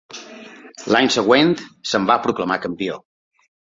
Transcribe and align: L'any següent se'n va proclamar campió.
L'any 0.95 1.11
següent 1.15 1.53
se'n 1.91 2.07
va 2.13 2.17
proclamar 2.25 2.59
campió. 2.65 2.97